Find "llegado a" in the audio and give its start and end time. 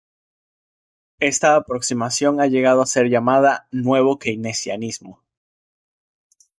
2.47-2.87